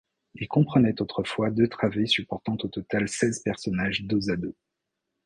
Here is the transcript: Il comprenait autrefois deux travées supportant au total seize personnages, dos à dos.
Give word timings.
Il 0.33 0.47
comprenait 0.47 0.99
autrefois 0.99 1.51
deux 1.51 1.67
travées 1.67 2.07
supportant 2.07 2.57
au 2.63 2.67
total 2.69 3.07
seize 3.07 3.39
personnages, 3.43 4.01
dos 4.05 4.31
à 4.31 4.35
dos. 4.35 4.55